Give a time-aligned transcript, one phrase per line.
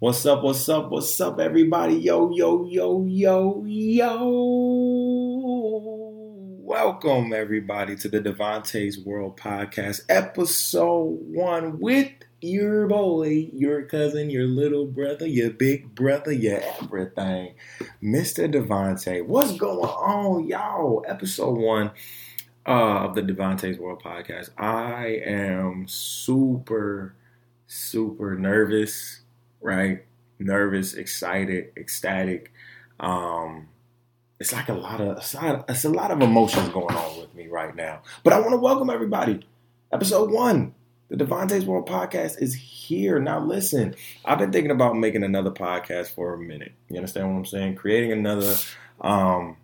[0.00, 0.42] What's up?
[0.42, 0.90] What's up?
[0.90, 1.96] What's up, everybody?
[1.96, 4.16] Yo, yo, yo, yo, yo.
[6.62, 12.10] Welcome, everybody, to the Devontae's World Podcast, episode one with
[12.40, 17.56] your boy, your cousin, your little brother, your big brother, your everything,
[18.02, 18.50] Mr.
[18.50, 19.26] Devontae.
[19.26, 21.04] What's going on, y'all?
[21.06, 21.90] Episode one
[22.66, 24.48] uh, of the Devontae's World Podcast.
[24.56, 27.14] I am super,
[27.66, 29.20] super nervous
[29.60, 30.04] right?
[30.38, 32.52] Nervous, excited, ecstatic.
[32.98, 33.68] Um,
[34.38, 37.34] it's like a lot of it's, lot, it's a lot of emotions going on with
[37.34, 38.02] me right now.
[38.24, 39.46] But I want to welcome everybody.
[39.92, 40.74] Episode one,
[41.08, 43.18] the Devontae's World Podcast is here.
[43.18, 46.72] Now listen, I've been thinking about making another podcast for a minute.
[46.88, 47.74] You understand what I'm saying?
[47.74, 48.56] Creating another
[49.00, 49.56] um,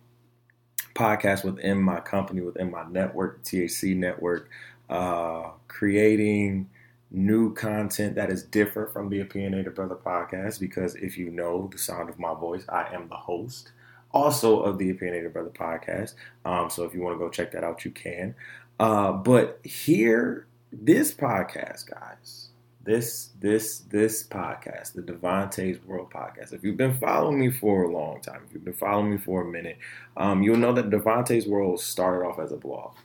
[0.93, 4.49] podcast within my company, within my network, THC network,
[4.89, 6.69] uh, creating
[7.09, 11.77] new content that is different from the Opinionated Brother podcast because if you know the
[11.77, 13.71] sound of my voice, I am the host
[14.11, 16.13] also of the Opinionated Brother podcast.
[16.45, 18.35] Um, so if you want to go check that out, you can.
[18.79, 22.49] Uh, but here, this podcast, guys,
[22.83, 26.53] this this this podcast, the Devontae's World podcast.
[26.53, 29.41] If you've been following me for a long time, if you've been following me for
[29.41, 29.77] a minute,
[30.15, 32.95] um, you'll know that Devontae's World started off as a blog,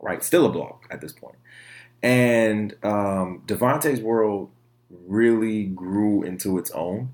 [0.00, 0.22] right?
[0.22, 1.36] Still a blog at this point.
[2.02, 4.50] And um, Devontae's World
[5.06, 7.10] really grew into its own.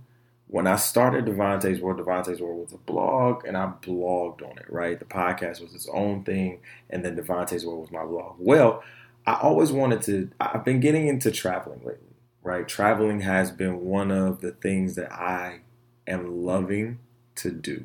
[0.46, 4.64] When I started Devontae's World, Devontae's World was a blog, and I blogged on it,
[4.70, 4.98] right?
[4.98, 8.36] The podcast was its own thing, and then Devontae's World was my blog.
[8.38, 8.82] Well,
[9.26, 12.66] I always wanted to, I've been getting into traveling lately, right?
[12.66, 15.60] Traveling has been one of the things that I
[16.06, 16.98] am loving
[17.36, 17.84] to do.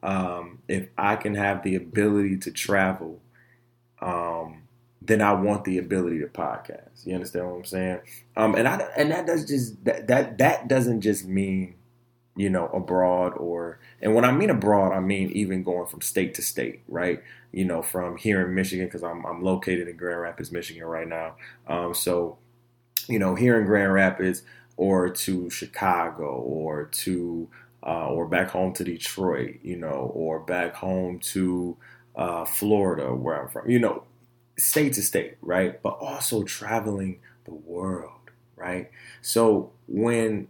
[0.00, 3.20] Um, if I can have the ability to travel,
[4.00, 4.65] um,
[5.06, 7.06] then I want the ability to podcast.
[7.06, 8.00] You understand what I'm saying?
[8.36, 11.74] Um, and I and that does just that that that doesn't just mean
[12.36, 16.34] you know abroad or and when I mean abroad, I mean even going from state
[16.34, 17.22] to state, right?
[17.52, 21.08] You know, from here in Michigan because I'm I'm located in Grand Rapids, Michigan right
[21.08, 21.36] now.
[21.66, 22.38] Um, so
[23.08, 24.42] you know, here in Grand Rapids
[24.76, 27.48] or to Chicago or to
[27.86, 31.76] uh, or back home to Detroit, you know, or back home to
[32.16, 34.02] uh, Florida, where I'm from, you know,
[34.58, 35.80] state to state, right?
[35.82, 38.90] But also traveling the world, right?
[39.22, 40.48] So when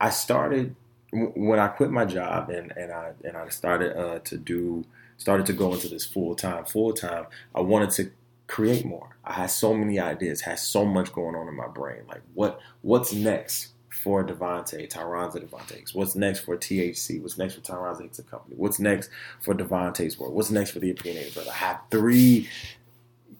[0.00, 0.74] I started,
[1.12, 4.84] when I quit my job and, and I and I started uh, to do
[5.18, 8.10] started to go into this full time, full time, I wanted to
[8.46, 9.16] create more.
[9.24, 12.02] I had so many ideas, had so much going on in my brain.
[12.08, 15.94] Like what what's next for Devontae, Tyronza Devontae?
[15.94, 17.20] What's next for THC?
[17.20, 18.56] What's next for Tyronza Hicks Company?
[18.56, 19.10] What's next
[19.40, 20.34] for Devontae's World?
[20.34, 21.50] What's next for the Opinionated Brother?
[21.50, 22.48] I have three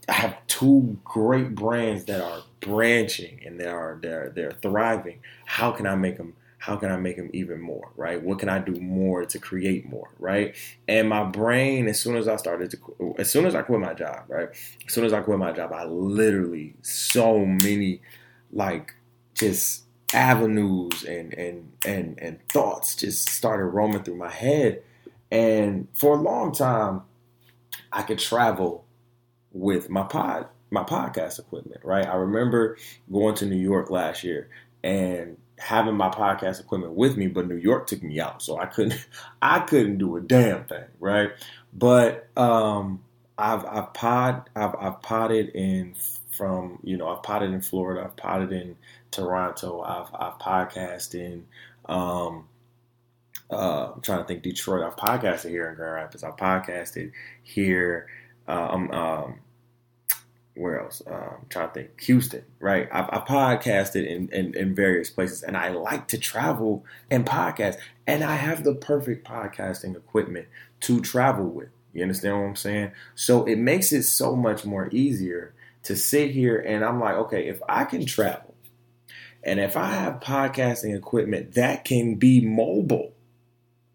[0.08, 5.20] I have two great brands that are branching and they are they're they're thriving.
[5.46, 6.34] How can I make them?
[6.58, 7.90] How can I make them even more?
[7.96, 8.22] Right?
[8.22, 10.10] What can I do more to create more?
[10.18, 10.54] Right?
[10.88, 13.94] And my brain, as soon as I started to, as soon as I quit my
[13.94, 14.48] job, right?
[14.86, 18.00] As soon as I quit my job, I literally so many
[18.52, 18.94] like
[19.34, 24.82] just avenues and and and and thoughts just started roaming through my head.
[25.30, 27.02] And for a long time,
[27.92, 28.84] I could travel
[29.52, 32.06] with my pod my podcast equipment, right?
[32.06, 32.76] I remember
[33.10, 34.48] going to New York last year
[34.84, 38.66] and having my podcast equipment with me, but New York took me out, so I
[38.66, 39.04] couldn't
[39.42, 41.30] I couldn't do a damn thing, right?
[41.72, 43.02] But um,
[43.36, 45.94] I've I've pod I've I've potted in
[46.30, 48.76] from you know I've potted in Florida, I've potted in
[49.10, 51.46] Toronto, I've I've podcast in
[51.86, 52.46] um,
[53.50, 54.84] uh, I'm trying to think Detroit.
[54.84, 56.22] I've podcasted here in Grand Rapids.
[56.22, 57.10] I've podcasted
[57.42, 58.06] here
[58.48, 59.40] um, um,
[60.54, 61.02] where else?
[61.06, 62.00] Um, I'm trying to think.
[62.02, 62.88] Houston, right?
[62.92, 67.76] I've, I've podcasted in, in, in, various places, and I like to travel and podcast.
[68.06, 70.48] And I have the perfect podcasting equipment
[70.80, 71.68] to travel with.
[71.92, 72.92] You understand what I'm saying?
[73.14, 77.48] So it makes it so much more easier to sit here and I'm like, okay,
[77.48, 78.54] if I can travel,
[79.42, 83.12] and if I have podcasting equipment that can be mobile,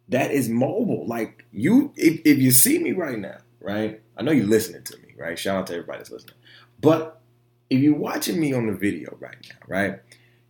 [0.09, 1.05] that is mobile.
[1.05, 4.01] Like you, if, if you see me right now, right?
[4.17, 5.37] I know you're listening to me, right?
[5.37, 6.35] Shout out to everybody that's listening.
[6.79, 7.21] But
[7.69, 9.99] if you're watching me on the video right now, right?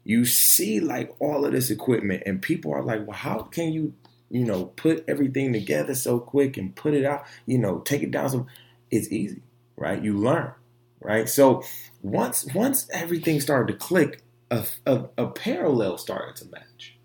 [0.04, 3.94] You see like all of this equipment, and people are like, well, how can you,
[4.30, 8.12] you know, put everything together so quick and put it out, you know, take it
[8.12, 8.48] down so
[8.92, 9.42] it's easy,
[9.76, 10.04] right?
[10.04, 10.52] You learn,
[11.00, 11.28] right?
[11.28, 11.64] So
[12.04, 14.22] once once everything started to click,
[14.52, 16.98] a, a, a parallel started to match.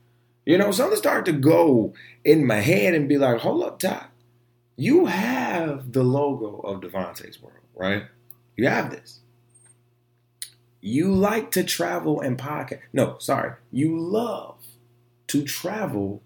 [0.45, 4.07] You know, something started to go in my head and be like, hold up, Ty
[4.81, 8.05] you have the logo of Devontae's World, right?
[8.57, 9.21] You have this.
[10.81, 12.81] You like to travel and podcast.
[12.91, 13.57] No, sorry.
[13.71, 14.57] You love
[15.27, 16.23] to travel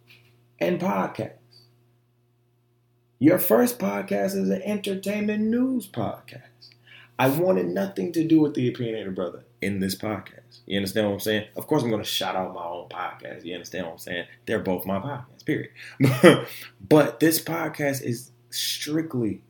[0.61, 1.33] and podcast.
[3.19, 6.71] Your first podcast is an entertainment news podcast.
[7.19, 10.61] I wanted nothing to do with the opinionated brother in this podcast.
[10.67, 11.49] You understand what I'm saying?
[11.57, 13.45] Of course, I'm going to shout out my own podcast.
[13.45, 14.27] You understand what I'm saying?
[14.47, 15.71] They're both my podcasts, period.
[16.81, 19.43] but this podcast is strictly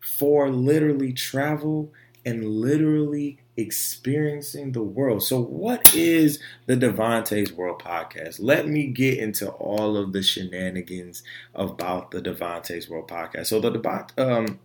[0.00, 1.92] for literally travel
[2.24, 5.22] and literally experiencing the world.
[5.22, 8.38] So, what is the Devontae's World podcast?
[8.40, 11.22] Let me get into all of the shenanigans
[11.54, 13.46] about the Devontae's World podcast.
[13.46, 13.70] So, the
[14.18, 14.58] um,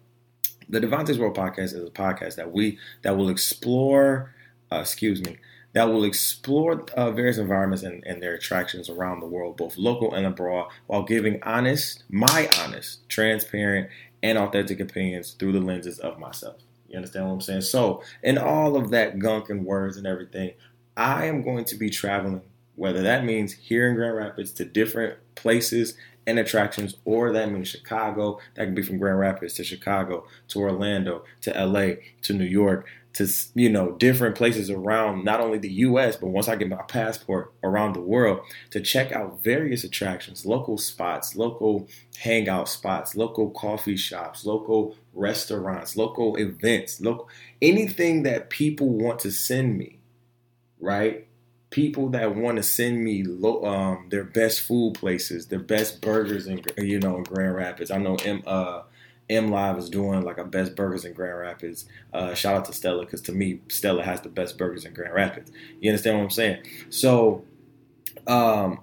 [0.68, 4.34] the Devontae's World podcast is a podcast that we that will explore.
[4.72, 5.38] Uh, excuse me.
[5.74, 10.14] That will explore uh, various environments and, and their attractions around the world, both local
[10.14, 13.90] and abroad, while giving honest, my honest, transparent,
[14.22, 16.58] and authentic opinions through the lenses of myself.
[16.90, 17.62] You understand what I'm saying?
[17.62, 20.52] So, in all of that gunk and words and everything,
[20.98, 22.42] I am going to be traveling,
[22.76, 25.96] whether that means here in Grand Rapids to different places
[26.28, 28.40] and attractions, or that means Chicago.
[28.56, 32.86] That can be from Grand Rapids to Chicago to Orlando to LA to New York
[33.14, 36.82] to you know different places around not only the US but once I get my
[36.84, 38.42] passport around the world
[38.72, 41.88] to check out various attractions, local spots, local
[42.20, 47.28] hangout spots, local coffee shops, local restaurants, local events, local
[47.62, 50.00] anything that people want to send me,
[50.80, 51.28] right?
[51.70, 56.48] People that want to send me lo- um, their best food places, their best burgers
[56.48, 57.92] in you know Grand Rapids.
[57.92, 58.84] I know M uh,
[59.32, 61.86] MLive is doing like a best burgers in Grand Rapids.
[62.14, 65.14] Uh, shout out to Stella because to me Stella has the best burgers in Grand
[65.14, 65.52] Rapids.
[65.80, 66.64] You understand what I'm saying?
[66.90, 67.44] So,
[68.28, 68.82] um,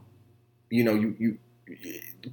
[0.71, 1.39] you know, you you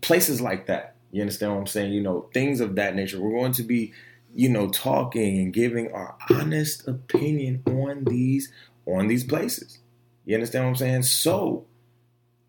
[0.02, 1.94] places like that you understand what I'm saying?
[1.94, 3.22] You know, things of that nature.
[3.22, 3.94] We're going to be,
[4.34, 8.52] you know, talking and giving our honest opinion on these
[8.86, 9.80] on these places.
[10.26, 11.04] You understand what I'm saying?
[11.04, 11.68] So,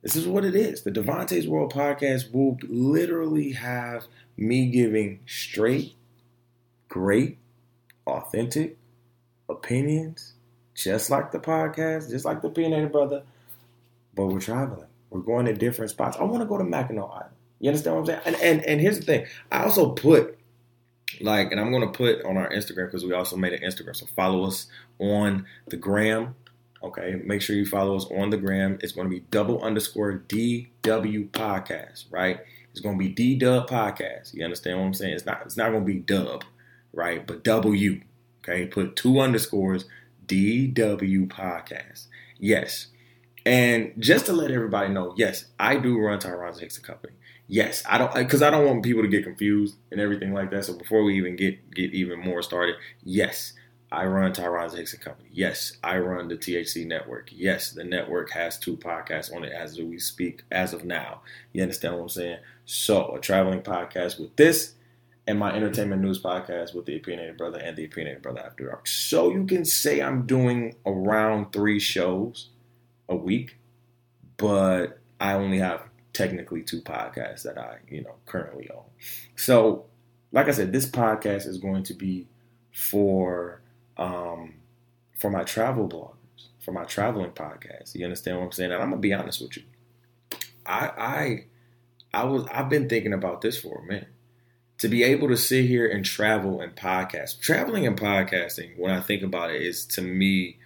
[0.07, 0.83] this is what it is.
[0.83, 4.07] The Devontae's World podcast will literally have
[4.37, 5.97] me giving straight,
[6.89, 7.39] great,
[8.07, 8.77] authentic
[9.49, 10.35] opinions,
[10.77, 13.25] just like the podcast, just like the Peanut Brother.
[14.15, 14.87] But we're traveling.
[15.11, 16.17] We're going to different spots.
[16.21, 17.31] I want to go to Mackinac Island.
[17.59, 18.21] You understand what I'm saying?
[18.27, 19.27] And and, and here's the thing.
[19.51, 20.39] I also put
[21.21, 23.97] like, and I'm gonna put on our Instagram because we also made an Instagram.
[23.97, 24.69] So follow us
[25.01, 26.37] on the gram.
[26.83, 28.79] Okay, make sure you follow us on the gram.
[28.83, 32.41] It's going to be double underscore DW podcast, right?
[32.71, 34.35] It's going to be D Dub podcast.
[34.35, 35.15] You understand what I'm saying?
[35.15, 35.43] It's not.
[35.45, 36.45] It's not going to be Dub,
[36.93, 37.27] right?
[37.27, 38.01] But W.
[38.41, 39.87] Okay, put two underscores
[40.27, 42.07] DW podcast.
[42.39, 42.89] Yes,
[43.45, 47.15] and just to let everybody know, yes, I do run Tyron's Hickson Company
[47.49, 50.65] yes, I don't because I don't want people to get confused and everything like that.
[50.65, 53.53] So before we even get get even more started, yes,
[53.91, 55.29] I run Tyron's Hickson Company.
[55.33, 57.31] Yes, I run the THC Network.
[57.33, 61.23] Yes, the network has two podcasts on it as we speak as of now.
[61.53, 62.39] You understand what I'm saying?
[62.65, 64.75] So a traveling podcast with this
[65.27, 68.87] and my entertainment news podcast with the Opinionated Brother and the Opinionated Brother After Dark.
[68.87, 72.51] So you can say I'm doing around three shows
[73.09, 73.57] a week,
[74.37, 75.83] but I only have
[76.13, 78.85] technically two podcasts that I, you know, currently own.
[79.37, 79.87] So,
[80.33, 82.27] like I said, this podcast is going to be
[82.73, 83.61] for
[83.97, 84.55] um,
[85.19, 87.95] for my travel bloggers, for my traveling podcast.
[87.95, 88.73] You understand what I'm saying?
[88.73, 89.63] And I'm gonna be honest with you.
[90.65, 91.45] I I
[92.13, 94.09] I was I've been thinking about this for a minute.
[94.79, 99.01] To be able to sit here and travel and podcast, traveling and podcasting, when I
[99.01, 100.59] think about it, is to me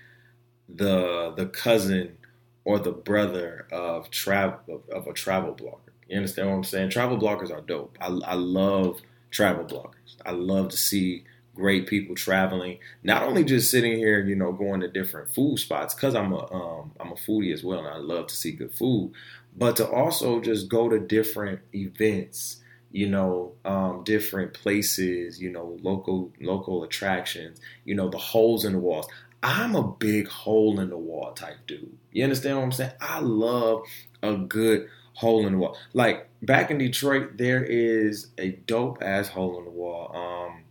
[0.69, 2.17] the the cousin
[2.65, 5.93] or the brother of travel of, a travel blogger.
[6.09, 6.91] You understand what I'm saying?
[6.91, 7.97] Travel bloggers are dope.
[8.01, 9.01] I, I love
[9.31, 10.17] travel bloggers.
[10.27, 12.79] I love to see great people traveling.
[13.03, 16.53] Not only just sitting here, you know, going to different food spots because I'm a
[16.53, 19.13] um, I'm a foodie as well, and I love to see good food,
[19.57, 22.57] but to also just go to different events.
[22.93, 25.41] You know, um, different places.
[25.41, 27.61] You know, local local attractions.
[27.85, 29.07] You know, the holes in the walls.
[29.43, 31.97] I'm a big hole in the wall type dude.
[32.13, 32.93] You understand what I'm saying?
[33.01, 33.85] I love
[34.23, 35.77] a good hole in the wall.
[35.95, 40.15] Like back in Detroit, there is a dope ass hole in the wall.
[40.15, 40.65] Um,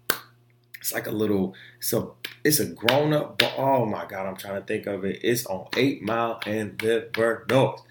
[0.79, 1.55] it's like a little,
[1.93, 2.03] a,
[2.43, 3.37] it's a grown up.
[3.37, 5.19] But oh my god, I'm trying to think of it.
[5.23, 7.81] It's on Eight Mile and Livernois,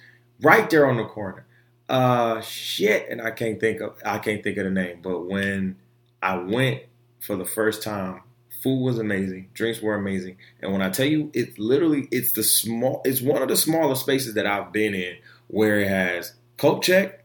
[0.40, 1.46] right there on the corner.
[1.88, 5.00] Uh, shit, and I can't think of, I can't think of the name.
[5.02, 5.76] But when
[6.22, 6.82] I went
[7.20, 8.22] for the first time
[8.62, 9.50] Food was amazing.
[9.54, 10.36] Drinks were amazing.
[10.60, 13.02] And when I tell you, it's literally it's the small.
[13.04, 15.16] It's one of the smaller spaces that I've been in
[15.46, 17.24] where it has coke check,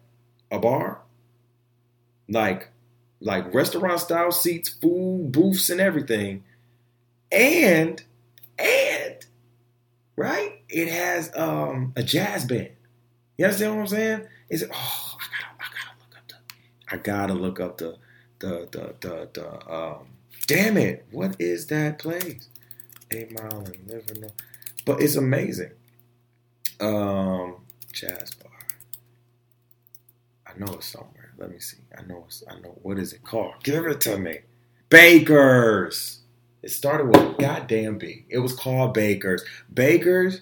[0.51, 1.01] a bar,
[2.29, 2.69] like
[3.23, 6.43] like restaurant style seats, food booths, and everything,
[7.31, 8.03] and
[8.59, 9.25] and
[10.15, 12.69] right, it has um a jazz band.
[13.37, 14.27] You understand what I'm saying?
[14.49, 14.69] Is it?
[14.71, 16.35] Oh, I gotta, I gotta look up the,
[16.93, 17.97] I gotta look up the,
[18.39, 19.73] the, the, the, the.
[19.73, 20.07] Um,
[20.45, 21.05] damn it!
[21.11, 22.47] What is that place?
[23.11, 24.31] Eight Mile and Livernois,
[24.85, 25.71] but it's amazing.
[26.79, 27.55] Um,
[27.93, 28.51] jazz bar.
[30.45, 31.22] I know it's somewhere.
[31.37, 31.77] Let me see.
[31.97, 32.27] I know.
[32.49, 33.55] I know what is it called?
[33.63, 34.39] Give it to me.
[34.89, 36.19] Bakers.
[36.61, 38.25] It started with goddamn B.
[38.29, 39.43] It was called Bakers.
[39.73, 40.41] Bakers.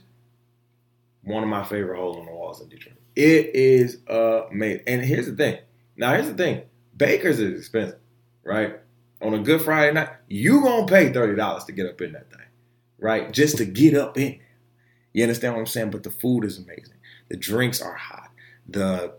[1.23, 2.95] One of my favorite holes on the walls in Detroit.
[3.15, 4.83] It is amazing.
[4.87, 5.59] And here's the thing.
[5.97, 6.63] Now here's the thing.
[6.95, 7.99] Bakers is expensive,
[8.43, 8.79] right?
[9.21, 12.31] On a good Friday night, you gonna pay thirty dollars to get up in that
[12.31, 12.45] thing,
[12.97, 13.31] right?
[13.31, 14.39] Just to get up in.
[15.13, 15.91] You understand what I'm saying?
[15.91, 16.95] But the food is amazing.
[17.29, 18.29] The drinks are hot.
[18.67, 19.13] The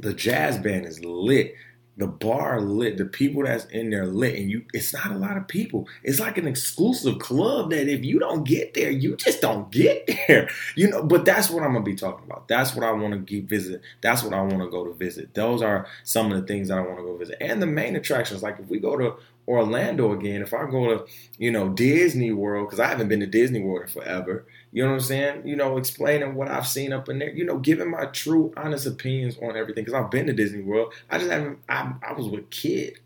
[0.00, 1.54] the jazz band is lit
[1.98, 5.36] the bar lit, the people that's in there lit, and you it's not a lot
[5.36, 5.88] of people.
[6.02, 10.08] It's like an exclusive club that if you don't get there, you just don't get
[10.28, 10.50] there.
[10.74, 12.48] You know, but that's what I'm gonna be talking about.
[12.48, 13.80] That's what I want to keep visit.
[14.02, 15.32] That's what I want to go to visit.
[15.34, 17.38] Those are some of the things that I want to go visit.
[17.40, 19.14] And the main attractions, like if we go to
[19.48, 21.06] Orlando again, if I go to,
[21.38, 24.44] you know, Disney World, because I haven't been to Disney World in forever,
[24.76, 25.48] you know what I'm saying?
[25.48, 28.86] You know, explaining what I've seen up in there, you know, giving my true, honest
[28.86, 29.84] opinions on everything.
[29.84, 30.92] Because I've been to Disney World.
[31.08, 33.00] I just haven't, I, I was a kid.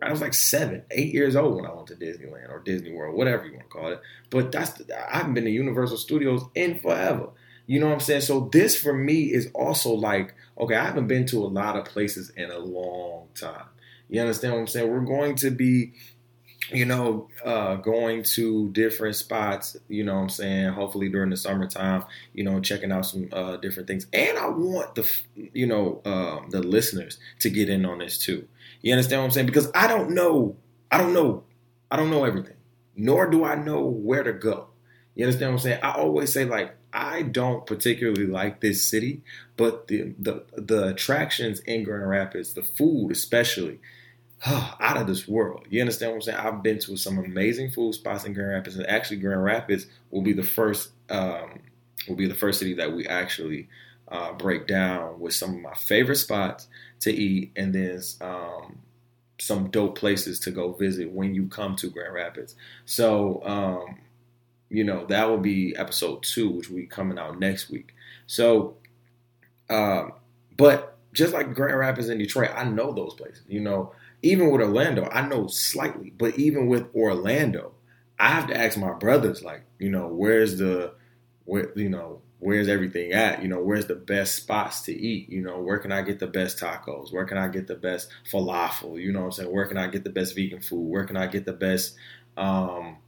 [0.00, 3.18] I was like seven, eight years old when I went to Disneyland or Disney World,
[3.18, 4.00] whatever you want to call it.
[4.30, 7.28] But that's, the, I haven't been to Universal Studios in forever.
[7.66, 8.22] You know what I'm saying?
[8.22, 11.84] So this for me is also like, okay, I haven't been to a lot of
[11.84, 13.66] places in a long time.
[14.08, 14.90] You understand what I'm saying?
[14.90, 15.92] We're going to be,
[16.72, 20.72] you know, uh, going to different spots, you know what I'm saying?
[20.72, 24.06] Hopefully during the summertime, you know, checking out some uh, different things.
[24.12, 25.10] And I want the,
[25.52, 28.46] you know, um, the listeners to get in on this too.
[28.82, 29.46] You understand what I'm saying?
[29.46, 30.56] Because I don't know,
[30.90, 31.44] I don't know,
[31.90, 32.56] I don't know everything,
[32.96, 34.68] nor do I know where to go.
[35.14, 35.80] You understand what I'm saying?
[35.82, 39.22] I always say like, I don't particularly like this city,
[39.56, 43.80] but the the the attractions in Grand Rapids, the food especially,
[44.46, 45.66] out of this world.
[45.68, 46.38] You understand what I'm saying?
[46.38, 50.22] I've been to some amazing food spots in Grand Rapids, and actually, Grand Rapids will
[50.22, 51.60] be the first um,
[52.08, 53.68] will be the first city that we actually
[54.08, 56.68] uh, break down with some of my favorite spots
[57.00, 58.78] to eat, and then um,
[59.38, 62.54] some dope places to go visit when you come to Grand Rapids.
[62.86, 63.98] So, um,
[64.70, 67.94] you know, that will be episode two, which will be coming out next week.
[68.26, 68.76] So,
[69.68, 70.12] um,
[70.56, 73.42] but just like Grand Rapids and Detroit, I know those places.
[73.48, 73.92] You know,
[74.22, 77.72] even with Orlando, I know slightly, but even with Orlando,
[78.18, 80.92] I have to ask my brothers, like, you know, where's the,
[81.44, 83.42] where, you know, where's everything at?
[83.42, 85.28] You know, where's the best spots to eat?
[85.30, 87.12] You know, where can I get the best tacos?
[87.12, 89.00] Where can I get the best falafel?
[89.00, 89.52] You know I'm saying?
[89.52, 90.88] Where can I get the best vegan food?
[90.88, 91.96] Where can I get the best,
[92.36, 92.98] um,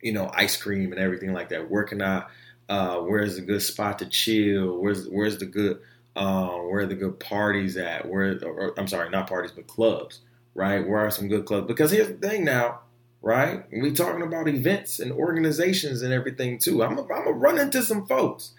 [0.00, 1.70] you know, ice cream and everything like that?
[1.70, 2.24] Where can I,
[2.68, 4.78] uh, where's a good spot to chill?
[4.78, 5.80] Where's, where's the good,
[6.16, 8.08] um, where are the good parties at?
[8.08, 10.20] Where, or, I'm sorry, not parties, but clubs,
[10.54, 10.86] right?
[10.86, 11.66] Where are some good clubs?
[11.66, 12.80] Because here's the thing now,
[13.20, 13.64] right?
[13.70, 16.82] We talking about events and organizations and everything too.
[16.82, 18.52] I'm gonna run into some folks,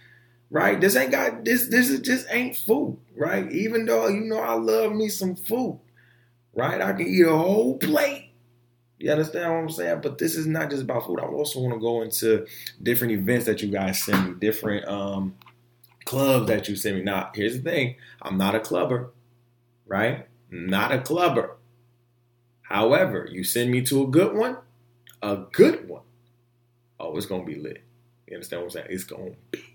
[0.51, 0.79] right?
[0.79, 1.67] This ain't got this.
[1.67, 3.51] This is just ain't food, right?
[3.51, 5.79] Even though you know I love me some food,
[6.53, 6.79] right?
[6.79, 8.25] I can eat a whole plate.
[8.99, 10.01] You understand what I'm saying?
[10.01, 11.19] But this is not just about food.
[11.19, 12.45] I also want to go into
[12.81, 15.35] different events that you guys send me, different um,
[16.07, 17.03] clubs that you send me.
[17.03, 19.11] Now, here's the thing I'm not a clubber,
[19.85, 20.25] right?
[20.49, 21.57] Not a clubber.
[22.61, 24.57] However, you send me to a good one,
[25.21, 26.03] a good one.
[26.99, 27.83] Oh, it's going to be lit.
[28.27, 28.87] You understand what I'm saying?
[28.89, 29.65] It's going to be lit,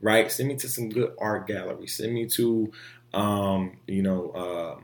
[0.00, 0.30] right?
[0.30, 1.86] Send me to some good art gallery.
[1.88, 2.72] Send me to,
[3.12, 4.80] um, you know, uh,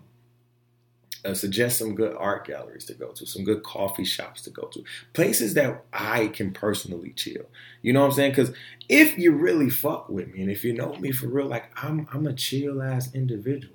[1.24, 4.64] uh, suggest some good art galleries to go to, some good coffee shops to go
[4.68, 7.46] to, places that I can personally chill.
[7.82, 8.32] You know what I'm saying?
[8.32, 8.52] Because
[8.88, 12.08] if you really fuck with me and if you know me for real, like I'm,
[12.12, 13.74] I'm a chill ass individual.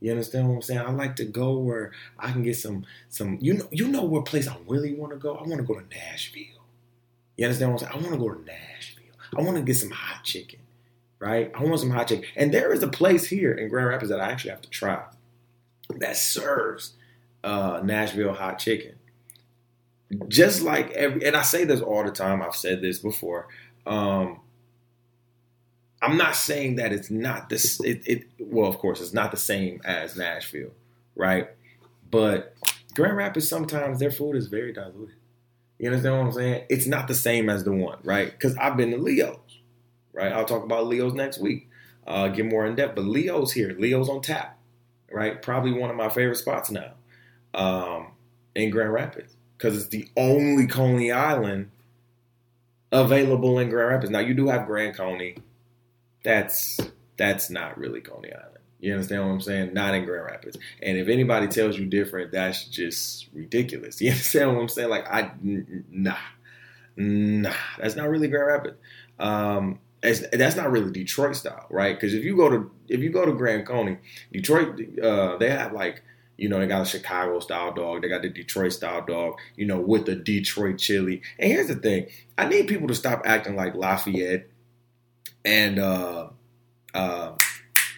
[0.00, 0.80] You understand what I'm saying?
[0.80, 3.38] I like to go where I can get some, some.
[3.40, 5.36] You know, you know where place I really want to go.
[5.36, 6.42] I want to go to Nashville.
[7.36, 8.04] You understand what I'm saying?
[8.04, 9.04] I want to go to Nashville.
[9.38, 10.58] I want to get some hot chicken,
[11.20, 11.52] right?
[11.54, 12.24] I want some hot chicken.
[12.34, 15.04] And there is a place here in Grand Rapids that I actually have to try
[15.98, 16.94] that serves
[17.44, 18.94] uh, Nashville hot chicken.
[20.28, 22.42] Just like every, and I say this all the time.
[22.42, 23.48] I've said this before.
[23.86, 24.40] Um,
[26.02, 27.80] I'm not saying that it's not this.
[27.80, 30.72] It, it well, of course, it's not the same as Nashville,
[31.16, 31.48] right?
[32.10, 32.54] But
[32.94, 35.16] Grand Rapids sometimes their food is very diluted.
[35.78, 36.66] You understand what I'm saying?
[36.68, 38.30] It's not the same as the one, right?
[38.30, 39.38] Because I've been to Leo's,
[40.12, 40.30] right?
[40.30, 41.68] I'll talk about Leo's next week.
[42.06, 43.74] Uh, get more in depth, but Leo's here.
[43.78, 44.58] Leo's on tap
[45.12, 45.40] right?
[45.40, 46.92] Probably one of my favorite spots now
[47.54, 48.08] um,
[48.54, 51.70] in Grand Rapids because it's the only Coney Island
[52.90, 54.10] available in Grand Rapids.
[54.10, 55.36] Now you do have Grand Coney,
[56.22, 56.78] that's
[57.16, 58.48] that's not really Coney Island.
[58.80, 59.74] You understand what I'm saying?
[59.74, 60.58] Not in Grand Rapids.
[60.82, 64.00] And if anybody tells you different, that's just ridiculous.
[64.00, 64.90] You understand what I'm saying?
[64.90, 66.16] Like I, nah,
[66.96, 68.76] nah, that's not really Grand Rapids.
[69.20, 71.94] Um, that's not really Detroit style, right?
[71.94, 73.98] Because if you go to if you go to Grand Coney,
[74.32, 76.02] Detroit, uh, they have like
[76.36, 79.64] you know they got a Chicago style dog, they got the Detroit style dog, you
[79.64, 81.22] know, with the Detroit chili.
[81.38, 84.48] And here's the thing: I need people to stop acting like Lafayette
[85.44, 86.28] and uh,
[86.94, 87.32] uh,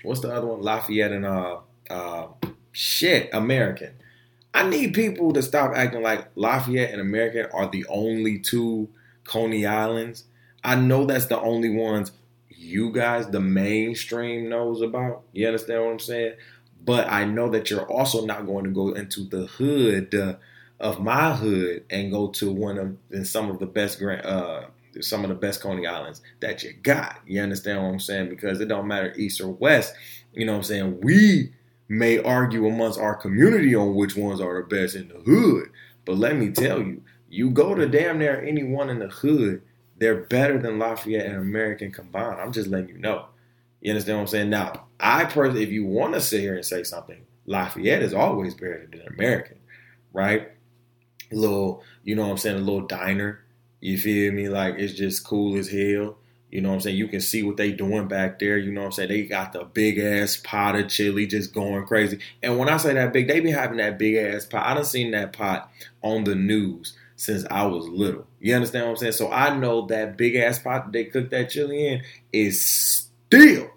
[0.03, 0.61] what's the other one?
[0.61, 1.59] Lafayette and uh,
[1.91, 2.27] uh,
[2.73, 3.95] shit, American.
[4.53, 8.89] I need people to stop acting like Lafayette and American are the only two
[9.25, 10.25] Coney Islands
[10.65, 12.13] I know that's the only ones
[12.49, 15.23] you guys, the mainstream, knows about.
[15.33, 16.35] You understand what I'm saying?
[16.85, 20.37] But I know that you're also not going to go into the hood uh,
[20.81, 24.63] of my hood and go to one of and some of the best uh,
[25.01, 27.21] some of the best Coney Islands that you got.
[27.27, 28.29] You understand what I'm saying?
[28.29, 29.95] Because it don't matter east or west.
[30.33, 31.01] You know what I'm saying?
[31.03, 31.53] We
[31.89, 35.71] may argue amongst our community on which ones are the best in the hood.
[36.05, 39.63] But let me tell you, you go to damn near anyone in the hood
[39.99, 42.41] they're better than Lafayette and American combined.
[42.41, 43.27] I'm just letting you know.
[43.81, 44.51] You understand what I'm saying?
[44.51, 48.55] Now, I personally, if you want to sit here and say something, Lafayette is always
[48.55, 49.59] better than American,
[50.13, 50.51] right?
[51.31, 53.41] A little, you know what I'm saying, a little diner.
[53.81, 54.49] You feel me?
[54.49, 56.17] Like it's just cool as hell.
[56.51, 56.97] You know what I'm saying?
[56.97, 58.57] You can see what they doing back there.
[58.57, 59.09] You know what I'm saying?
[59.09, 62.21] They got the big ass pot of chili just going crazy.
[62.43, 64.65] And when I say that big, they be having that big ass pot.
[64.65, 65.71] I done seen that pot
[66.01, 68.27] on the news since I was little.
[68.41, 69.13] You understand what I'm saying?
[69.13, 72.03] So I know that big ass pot they cook that chili in
[72.33, 73.71] is still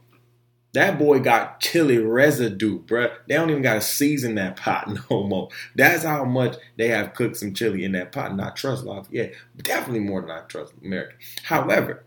[0.77, 3.11] that boy got chili residue, bruh.
[3.27, 5.49] They don't even gotta season that pot no more.
[5.75, 8.35] That's how much they have cooked some chili in that pot.
[8.35, 11.15] Not trust Lafayette, definitely more than I trust America.
[11.43, 12.03] However,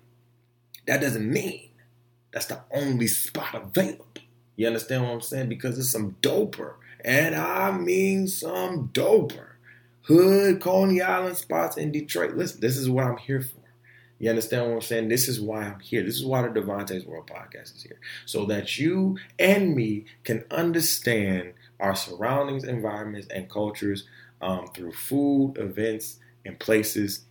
[0.86, 1.70] that doesn't mean
[2.32, 4.06] that's the only spot available.
[4.54, 5.48] You understand what I'm saying?
[5.48, 9.49] Because it's some doper, and I mean some doper
[10.02, 12.36] hood Coney Island spots in Detroit.
[12.36, 13.60] Listen, this is what I'm here for.
[14.18, 15.08] You understand what I'm saying?
[15.08, 16.02] This is why I'm here.
[16.02, 17.98] This is why the Devontae's World Podcast is here.
[18.26, 24.06] So that you and me can understand our surroundings, environments, and cultures
[24.42, 27.24] um, through food, events, and places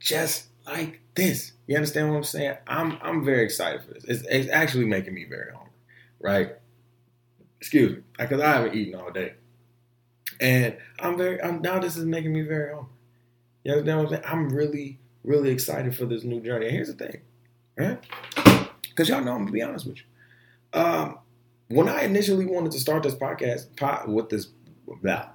[0.00, 1.52] just like this.
[1.66, 2.56] You understand what I'm saying?
[2.66, 4.04] I'm I'm very excited for this.
[4.04, 5.72] It's, it's actually making me very hungry,
[6.20, 6.52] right?
[7.60, 9.34] Excuse me, because I haven't eaten all day.
[10.40, 12.92] And I'm very, I'm now this is making me very hungry.
[13.64, 14.24] You understand what I'm saying?
[14.26, 16.66] I'm really, really excited for this new journey.
[16.66, 17.20] And here's the thing,
[17.76, 17.98] right?
[18.82, 20.80] Because y'all know I'm gonna be honest with you.
[20.80, 21.18] Um,
[21.68, 24.46] when I initially wanted to start this podcast, pot with this,
[25.02, 25.26] blah,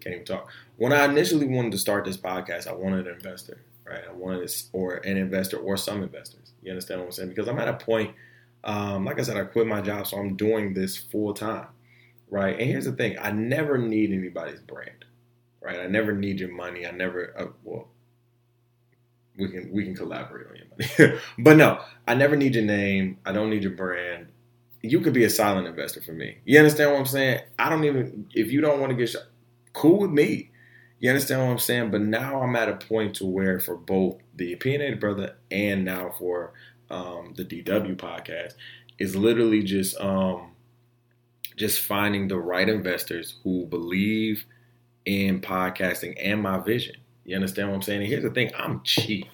[0.00, 0.48] can't even talk.
[0.76, 4.02] When I initially wanted to start this podcast, I wanted an investor, right?
[4.08, 6.52] I wanted this, or an investor or some investors.
[6.62, 7.28] You understand what I'm saying?
[7.30, 8.14] Because I'm at a point,
[8.62, 11.66] um, like I said, I quit my job, so I'm doing this full time
[12.30, 12.58] right?
[12.58, 15.04] And here's the thing: I never need anybody's brand,
[15.60, 15.80] right?
[15.80, 16.86] I never need your money.
[16.86, 17.88] I never, uh, well,
[19.36, 23.18] we can we can collaborate on your money, but no, I never need your name.
[23.24, 24.28] I don't need your brand.
[24.82, 26.38] You could be a silent investor for me.
[26.44, 27.40] You understand what I'm saying?
[27.58, 29.24] I don't even if you don't want to get shot,
[29.72, 30.50] cool with me.
[30.98, 31.90] You understand what I'm saying?
[31.90, 36.14] But now I'm at a point to where for both the opinionated brother and now
[36.18, 36.52] for
[36.90, 38.54] um, the DW podcast
[38.98, 40.50] is literally just um,
[41.60, 44.46] just finding the right investors who believe
[45.04, 46.96] in podcasting and my vision.
[47.26, 48.00] You understand what I'm saying?
[48.00, 49.26] And here's the thing I'm cheap,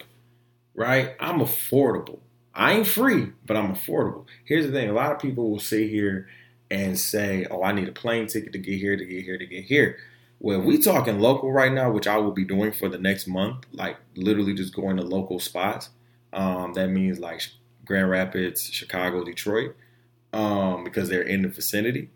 [0.75, 1.15] right?
[1.21, 2.19] I'm affordable.
[2.53, 4.25] I ain't free, but I'm affordable.
[4.43, 6.27] Here's the thing a lot of people will sit here
[6.69, 9.45] and say, oh, I need a plane ticket to get here, to get here, to
[9.45, 9.97] get here.
[10.41, 13.65] Well, we talking local right now, which I will be doing for the next month,
[13.71, 15.91] like literally just going to local spots.
[16.33, 17.41] Um, that means like
[17.85, 19.77] Grand Rapids, Chicago, Detroit,
[20.33, 22.09] um, because they're in the vicinity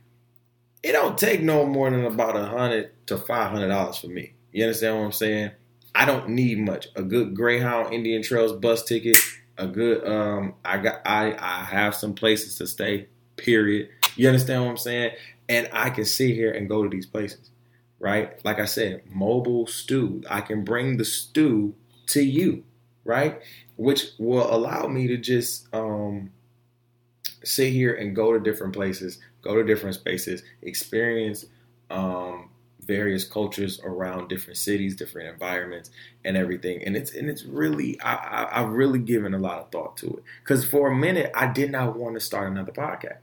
[0.84, 4.34] it don't take no more than about a hundred to five hundred dollars for me.
[4.52, 5.52] You understand what I'm saying?
[5.94, 6.88] I don't need much.
[6.96, 9.18] A good Greyhound Indian Trails bus ticket,
[9.58, 13.90] a good um I got I I have some places to stay, period.
[14.16, 15.12] You understand what I'm saying?
[15.50, 17.50] And I can sit here and go to these places.
[18.00, 18.44] Right?
[18.44, 20.24] Like I said, mobile stew.
[20.28, 21.76] I can bring the stew
[22.08, 22.64] to you,
[23.06, 23.40] right?
[23.76, 26.32] Which will allow me to just um
[27.44, 31.46] sit here and go to different places, go to different spaces, experience
[31.90, 32.50] um,
[32.82, 35.92] various cultures around different cities, different environments,
[36.26, 36.84] and everything.
[36.84, 40.08] And it's and it's really I, I I've really given a lot of thought to
[40.08, 43.20] it because for a minute I did not want to start another podcast.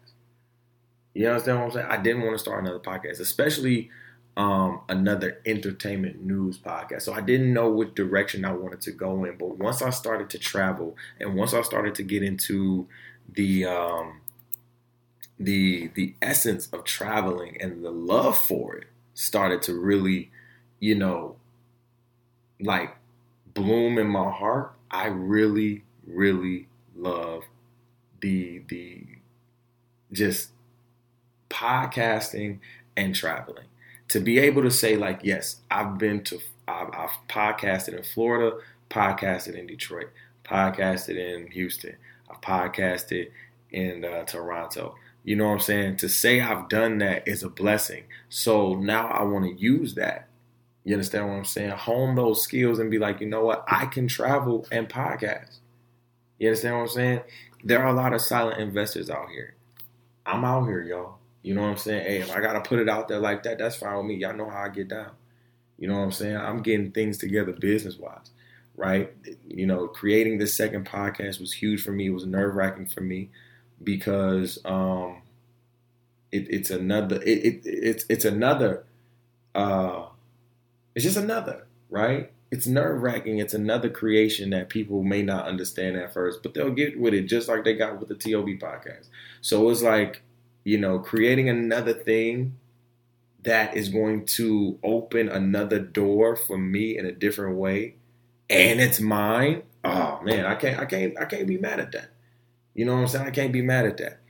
[1.15, 1.87] You understand what I'm saying?
[1.91, 3.91] I didn't want to start another podcast, especially
[4.37, 7.03] um, another entertainment news podcast.
[7.03, 9.37] So I didn't know which direction I wanted to go in.
[9.37, 12.87] But once I started to travel and once I started to get into
[13.29, 14.21] the um,
[15.39, 20.31] the the essence of traveling and the love for it started to really,
[20.81, 21.37] you know,
[22.61, 22.97] like
[23.55, 24.75] bloom in my heart.
[24.91, 27.45] I really, really love
[28.21, 29.05] the the
[30.13, 30.51] just
[31.51, 32.59] podcasting
[32.97, 33.67] and traveling.
[34.09, 38.57] To be able to say like, yes, I've been to, I've, I've podcasted in Florida,
[38.89, 40.09] podcasted in Detroit,
[40.45, 41.97] podcasted in Houston,
[42.31, 43.31] I've podcasted
[43.71, 44.95] in uh, Toronto.
[45.29, 45.97] You know what I'm saying?
[45.99, 48.05] To say I've done that is a blessing.
[48.31, 50.27] So now I want to use that.
[50.85, 51.73] You understand what I'm saying?
[51.73, 53.63] Hone those skills and be like, you know what?
[53.69, 55.59] I can travel and podcast.
[56.39, 57.21] You understand what I'm saying?
[57.63, 59.55] There are a lot of silent investors out here.
[60.25, 61.19] I'm out here, y'all.
[61.43, 62.05] You know what I'm saying?
[62.07, 64.15] Hey, if I gotta put it out there like that, that's fine with me.
[64.15, 65.11] Y'all know how I get down.
[65.79, 66.39] You know what I'm saying?
[66.39, 68.31] I'm getting things together business wise,
[68.77, 69.13] right?
[69.47, 72.07] You know, creating this second podcast was huge for me.
[72.07, 73.29] It was nerve wracking for me
[73.83, 75.23] because um,
[76.33, 77.17] it, it's another.
[77.23, 78.85] It, it, it's it's another.
[79.55, 80.07] Uh,
[80.95, 82.33] it's just another, right?
[82.51, 83.39] It's nerve wracking.
[83.39, 87.23] It's another creation that people may not understand at first, but they'll get with it
[87.25, 89.09] just like they got with the TOB podcast.
[89.41, 90.23] So it's like
[90.65, 92.57] you know, creating another thing
[93.43, 97.95] that is going to open another door for me in a different way
[98.51, 102.11] and it's mine oh man i can't i can't i can't be mad at that
[102.79, 103.27] you know what i'm saying?
[103.27, 104.21] I can't be mad at that.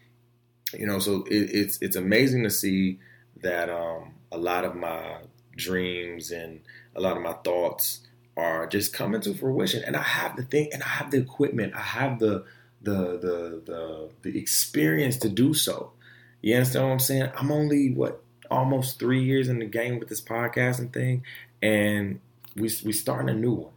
[0.73, 2.99] You know so it, it's it's amazing to see
[3.43, 5.19] that um a lot of my
[5.55, 6.61] dreams and
[6.97, 8.01] a lot of my thoughts
[8.39, 9.85] are just coming to fruition.
[9.85, 11.75] And i have the thing and i have the equipment.
[11.77, 12.45] I have the
[12.81, 15.93] the the the, the experience to do so.
[16.41, 17.31] You understand what I'm saying?
[17.37, 21.23] I'm only what almost three years in the game with this podcasting thing,
[21.61, 22.21] and
[22.57, 23.73] we we starting a new one,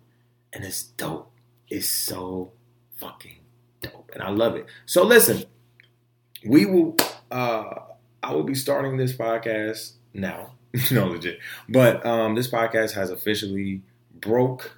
[0.54, 1.30] and it's dope.
[1.68, 2.54] It's so
[2.96, 3.41] fucking
[3.82, 4.66] dope, and I love it.
[4.86, 5.44] So listen,
[6.46, 6.96] we will.
[7.30, 7.64] uh
[8.24, 10.54] I will be starting this podcast now.
[10.92, 11.40] no, legit.
[11.68, 13.82] But um, this podcast has officially
[14.14, 14.78] broke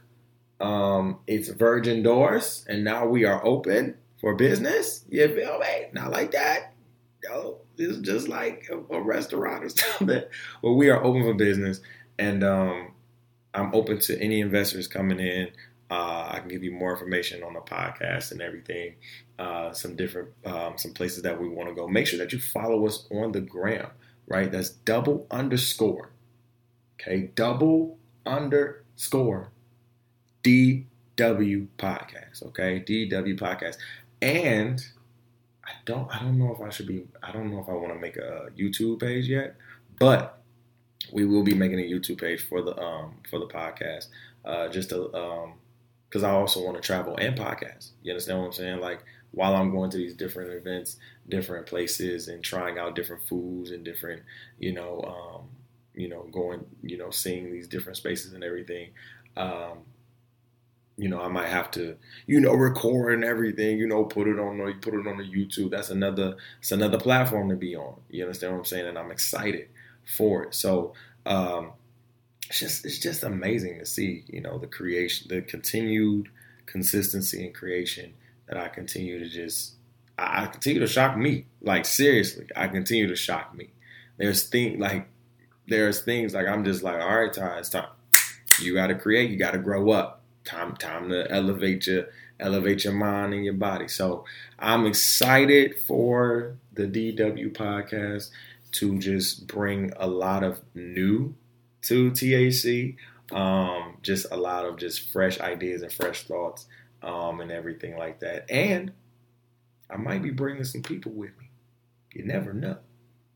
[0.62, 5.04] um, its virgin doors, and now we are open for business.
[5.10, 5.88] You feel me?
[5.92, 6.74] Not like that.
[7.24, 10.24] Yo, it's just like a, a restaurant or something.
[10.62, 11.82] But we are open for business,
[12.18, 12.94] and um,
[13.54, 15.50] I'm open to any investors coming in.
[15.94, 18.96] Uh, I can give you more information on the podcast and everything.
[19.38, 21.88] Uh, some different, um, some places that we want to go.
[21.88, 23.90] Make sure that you follow us on the gram.
[24.28, 26.10] Right, that's double underscore.
[26.96, 29.52] Okay, double underscore
[30.44, 32.42] DW podcast.
[32.48, 33.78] Okay, DW podcast,
[34.20, 34.84] and
[35.64, 37.94] I don't I don't know if I should be I don't know if I want
[37.94, 39.58] to make a YouTube page yet,
[40.00, 40.42] but
[41.12, 44.08] we will be making a YouTube page for the um for the podcast.
[44.44, 45.54] Uh just to um
[46.14, 47.90] because I also want to travel and podcast.
[48.04, 48.80] You understand what I'm saying?
[48.82, 50.98] Like while I'm going to these different events,
[51.28, 54.22] different places, and trying out different foods and different,
[54.60, 55.50] you know, um,
[55.96, 58.92] you know, going, you know, seeing these different spaces and everything.
[59.36, 59.80] Um,
[60.98, 61.98] you know, I might have to,
[62.28, 65.72] you know, record and everything, you know, put it on put it on the YouTube.
[65.72, 67.96] That's another it's another platform to be on.
[68.12, 68.86] You understand what I'm saying?
[68.86, 69.70] And I'm excited
[70.06, 70.54] for it.
[70.54, 70.94] So
[71.26, 71.72] um
[72.54, 76.30] it's just it's just amazing to see, you know, the creation, the continued
[76.68, 78.14] consistency and creation
[78.48, 79.74] that I continue to just
[80.20, 81.46] I, continue to shock me.
[81.62, 83.70] Like seriously, I continue to shock me.
[84.18, 85.08] There's things like
[85.68, 87.88] there's things like I'm just like, all right, Ty, it's time.
[88.62, 92.06] You gotta create, you gotta grow up time time to elevate your
[92.40, 93.88] elevate your mind and your body.
[93.88, 94.26] So
[94.60, 98.30] I'm excited for the DW podcast
[98.74, 101.34] to just bring a lot of new
[101.84, 102.96] to THC.
[103.32, 106.68] Um, just a lot of just fresh ideas and fresh thoughts
[107.02, 108.50] um, and everything like that.
[108.50, 108.92] And
[109.90, 111.50] I might be bringing some people with me.
[112.14, 112.78] You never know.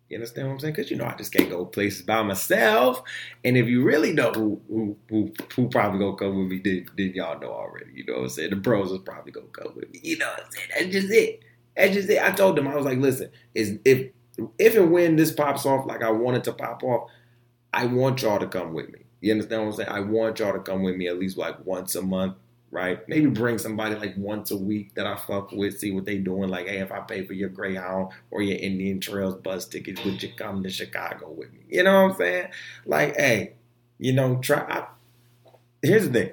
[0.09, 0.73] You understand what I'm saying?
[0.75, 3.03] Because you know I just can't go places by myself.
[3.43, 6.85] And if you really know who who who, who probably gonna come with me, then,
[6.97, 7.91] then y'all know already.
[7.93, 8.51] You know what I'm saying?
[8.51, 9.99] The bros is probably gonna come with me.
[10.01, 10.67] You know what I'm saying?
[10.73, 11.43] That's just it.
[11.75, 12.23] That's just it.
[12.23, 14.11] I told them I was like, listen, is if
[14.57, 17.09] if and when this pops off like I want it to pop off,
[17.77, 18.99] I want y'all to come with me.
[19.21, 19.89] You understand what I'm saying?
[19.89, 22.35] I want y'all to come with me at least like once a month
[22.71, 23.07] right?
[23.07, 26.49] Maybe bring somebody like once a week that I fuck with, see what they doing.
[26.49, 30.21] Like, hey, if I pay for your Greyhound or your Indian Trails bus tickets, would
[30.21, 31.59] you come to Chicago with me?
[31.69, 32.47] You know what I'm saying?
[32.85, 33.53] Like, hey,
[33.97, 34.59] you know, try.
[34.59, 34.87] I,
[35.81, 36.31] here's the thing.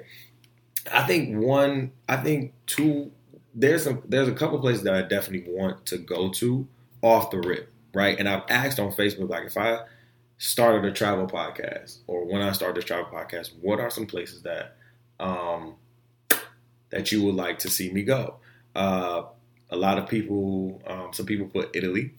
[0.91, 3.11] I think one, I think two.
[3.57, 4.03] There's some.
[4.05, 6.67] There's a couple places that I definitely want to go to
[7.01, 8.19] off the rip, right?
[8.19, 9.79] And I've asked on Facebook, like, if I
[10.45, 14.43] started a travel podcast or when I started this travel podcast, what are some places
[14.43, 14.75] that
[15.19, 15.75] um,
[16.91, 18.35] that you would like to see me go.
[18.75, 19.23] Uh,
[19.71, 22.11] a lot of people, um, some people put Italy.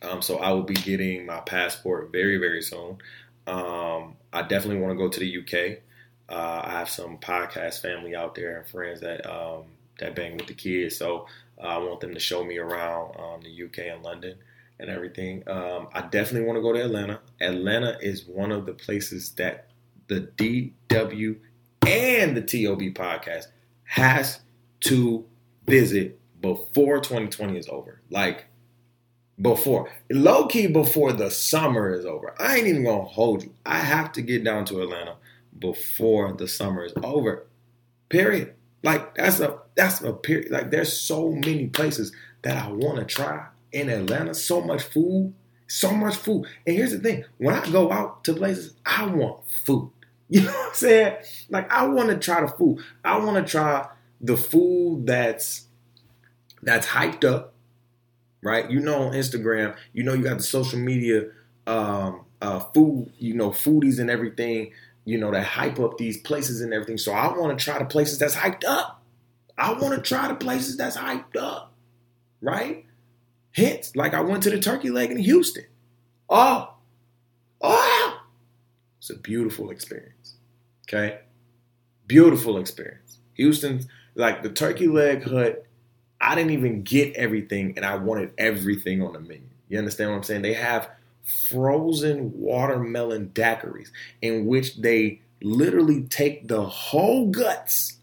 [0.00, 2.98] Um, so I will be getting my passport very, very soon.
[3.46, 5.80] Um, I definitely want to go to the UK.
[6.30, 9.64] Uh, I have some podcast family out there and friends that um,
[9.98, 11.26] that bang with the kids, so
[11.58, 14.36] uh, I want them to show me around um, the UK and London
[14.80, 15.42] and everything.
[15.48, 17.20] Um, I definitely want to go to Atlanta.
[17.40, 19.68] Atlanta is one of the places that
[20.08, 21.36] the DW
[21.86, 23.46] and the TOB podcast
[23.84, 24.40] has
[24.80, 25.24] to
[25.66, 28.00] visit before 2020 is over.
[28.10, 28.46] Like
[29.40, 32.34] before, low key before the summer is over.
[32.38, 33.54] I ain't even gonna hold you.
[33.66, 35.16] I have to get down to Atlanta
[35.58, 37.46] before the summer is over.
[38.08, 38.54] Period.
[38.82, 40.50] Like that's a that's a period.
[40.50, 42.12] Like there's so many places
[42.42, 44.34] that I want to try in Atlanta.
[44.34, 45.34] So much food,
[45.66, 46.46] so much food.
[46.66, 49.90] And here's the thing: when I go out to places, I want food.
[50.30, 51.16] You know what I'm saying?
[51.48, 52.84] Like I want to try the food.
[53.02, 53.88] I want to try
[54.20, 55.64] the food that's
[56.62, 57.54] that's hyped up,
[58.42, 58.70] right?
[58.70, 61.26] You know, on Instagram, you know, you got the social media
[61.66, 64.72] um, uh, food, you know, foodies and everything,
[65.04, 66.98] you know, that hype up these places and everything.
[66.98, 69.02] So I want to try the places that's hyped up.
[69.58, 71.72] I want to try the places that's hyped up,
[72.42, 72.86] right?
[73.58, 75.64] Hence, like I went to the turkey leg in Houston.
[76.30, 76.74] Oh,
[77.60, 78.20] oh,
[78.98, 80.36] it's a beautiful experience.
[80.88, 81.18] Okay,
[82.06, 83.18] beautiful experience.
[83.34, 85.64] Houston, like the turkey leg hut.
[86.20, 89.48] I didn't even get everything, and I wanted everything on the menu.
[89.68, 90.42] You understand what I'm saying?
[90.42, 90.90] They have
[91.48, 93.90] frozen watermelon daiquiris
[94.22, 97.98] in which they literally take the whole guts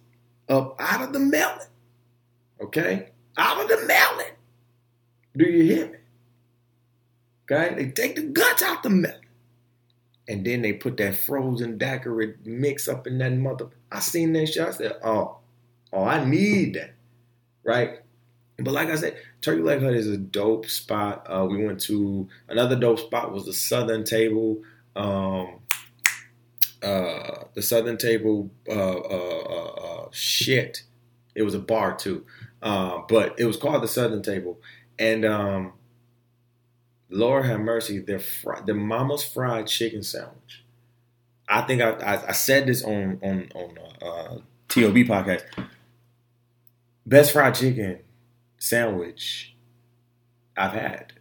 [0.48, 1.68] up out of the melon.
[2.62, 3.10] Okay?
[3.38, 4.15] Out of the melon.
[5.36, 5.98] Do you hear me?
[7.44, 7.76] Okay?
[7.76, 9.22] They take the guts out the melon.
[10.28, 13.68] And then they put that frozen daiquiri mix up in that mother.
[13.92, 14.68] I seen that shit.
[14.68, 15.38] I said, oh,
[15.94, 16.96] oh, I need that.
[17.64, 18.00] Right?
[18.58, 21.28] But like I said, Turkey Leg Hut is a dope spot.
[21.30, 24.64] Uh, we went to another dope spot was the Southern Table.
[24.96, 25.60] Um,
[26.82, 30.84] uh, the Southern Table, uh, uh, uh, uh shit.
[31.34, 32.26] It was a bar too,
[32.62, 34.60] but it was called the Southern Table.
[34.98, 35.74] And um,
[37.10, 40.64] Lord have mercy, their fr- their Mama's fried chicken sandwich.
[41.48, 45.44] I think I, I, I said this on on on TOB podcast.
[47.06, 48.00] Best fried chicken
[48.58, 49.56] sandwich
[50.58, 51.14] I've had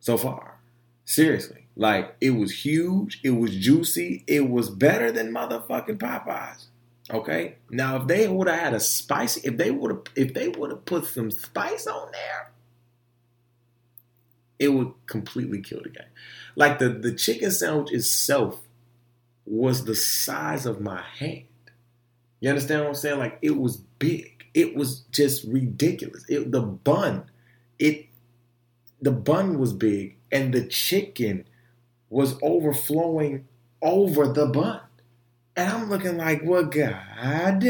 [0.00, 0.58] so far.
[1.04, 1.66] Seriously.
[1.76, 6.66] Like it was huge, it was juicy, it was better than motherfucking Popeyes.
[7.10, 7.56] Okay?
[7.70, 10.70] Now if they would have had a spicy, if they would have if they would
[10.70, 12.51] have put some spice on there,
[14.62, 16.04] it would completely kill the game.
[16.54, 18.60] Like the, the chicken sandwich itself
[19.44, 21.44] was the size of my hand.
[22.40, 23.18] You understand what I'm saying?
[23.18, 26.24] Like it was big it was just ridiculous.
[26.28, 27.24] It, the bun,
[27.78, 28.06] it
[29.00, 31.44] the bun was big and the chicken
[32.08, 33.46] was overflowing
[33.80, 34.80] over the bun.
[35.56, 37.64] And I'm looking like, what God.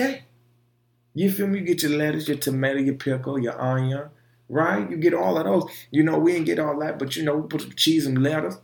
[1.15, 1.61] You feel me?
[1.61, 4.09] You get your lettuce, your tomato, your pickle, your onion,
[4.49, 4.89] right?
[4.91, 5.71] You get all of those.
[5.91, 8.23] You know, we didn't get all that, but you know, we put some cheese and
[8.23, 8.57] lettuce,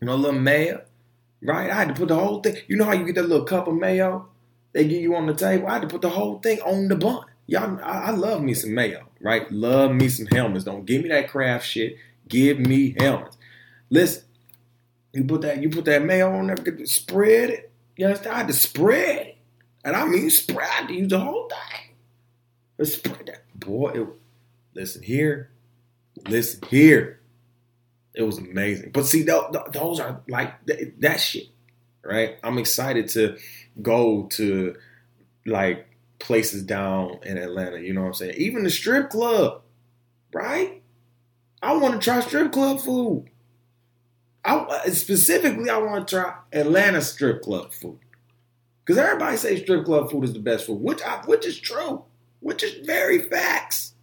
[0.00, 0.82] you know, a little mayo,
[1.42, 1.70] right?
[1.70, 2.56] I had to put the whole thing.
[2.68, 4.28] You know how you get that little cup of mayo
[4.72, 5.66] they give you on the table?
[5.66, 7.24] I had to put the whole thing on the bun.
[7.46, 9.50] Y'all, I, I love me some mayo, right?
[9.52, 10.64] Love me some Hellmann's.
[10.64, 11.96] Don't give me that Kraft shit.
[12.28, 13.38] Give me Hellmann's.
[13.88, 14.24] Listen,
[15.12, 17.70] you put that you put that mayo on there, spread it.
[17.96, 18.34] You understand?
[18.34, 19.36] I had to spread it.
[19.84, 21.94] And I mean spread, I had to use the whole thing.
[22.76, 23.58] But spread that.
[23.58, 24.08] Boy, it,
[24.76, 25.50] listen here.
[26.28, 27.20] Listen here.
[28.14, 28.92] It was amazing.
[28.92, 30.54] But see, those are like
[31.00, 31.48] that shit,
[32.04, 32.36] right?
[32.44, 33.36] I'm excited to
[33.82, 34.76] go to
[35.44, 37.78] like places down in Atlanta.
[37.78, 38.34] You know what I'm saying?
[38.36, 39.62] Even the strip club,
[40.32, 40.82] right?
[41.62, 43.28] I want to try strip club food.
[44.44, 47.98] I uh, specifically, I want to try Atlanta strip club food
[48.84, 52.04] because everybody say strip club food is the best food, which I, which is true,
[52.40, 53.94] which is very facts.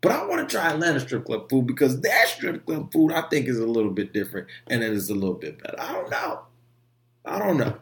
[0.00, 3.22] But I want to try Atlanta strip club food because their strip club food I
[3.22, 5.80] think is a little bit different and it is a little bit better.
[5.80, 6.40] I don't know.
[7.24, 7.76] I don't know.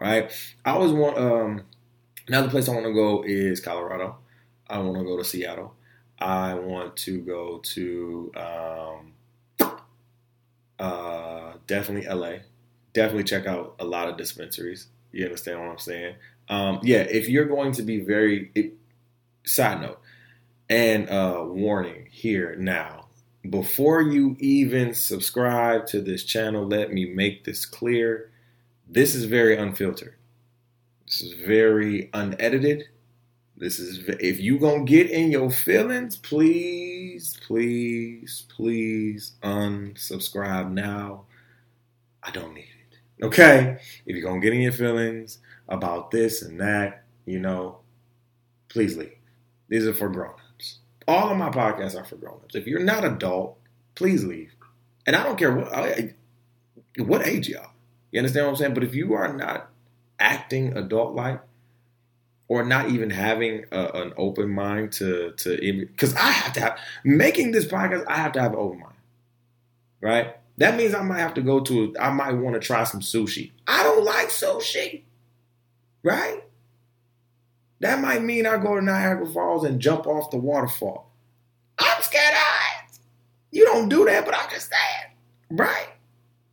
[0.00, 0.32] Right?
[0.64, 1.62] I always want um
[2.30, 4.16] Another place I want to go is Colorado.
[4.68, 5.74] I want to go to Seattle.
[6.16, 9.72] I want to go to um,
[10.78, 12.34] uh, definitely LA.
[12.92, 14.86] Definitely check out a lot of dispensaries.
[15.10, 16.14] You understand what I'm saying?
[16.48, 18.74] Um, yeah, if you're going to be very it,
[19.44, 19.98] side note
[20.70, 23.08] and uh, warning here now,
[23.50, 28.30] before you even subscribe to this channel, let me make this clear.
[28.88, 30.14] This is very unfiltered.
[31.06, 32.84] This is very unedited.
[33.56, 41.24] This is if you gonna get in your feelings, please, please, please unsubscribe now.
[42.22, 43.24] I don't need it.
[43.24, 43.76] Okay?
[44.06, 47.80] If you're gonna get in your feelings about this and that, you know,
[48.68, 49.16] please leave.
[49.68, 50.39] These are for grown-ups.
[51.10, 52.54] All of my podcasts are for grown-ups.
[52.54, 53.58] If you're not adult,
[53.96, 54.52] please leave.
[55.08, 56.14] And I don't care what
[56.98, 57.72] what age y'all.
[58.12, 58.74] You understand what I'm saying?
[58.74, 59.70] But if you are not
[60.20, 61.40] acting adult like
[62.46, 65.56] or not even having a, an open mind to to
[65.88, 68.04] because I have to have making this podcast.
[68.06, 68.96] I have to have an open mind,
[70.00, 70.36] right?
[70.58, 71.92] That means I might have to go to.
[71.98, 73.50] I might want to try some sushi.
[73.66, 75.02] I don't like sushi,
[76.04, 76.44] right?
[77.80, 81.10] That might mean I go to Niagara Falls and jump off the waterfall.
[81.78, 83.00] I'm scared of heights.
[83.50, 85.14] You don't do that, but I'm just saying,
[85.50, 85.88] right?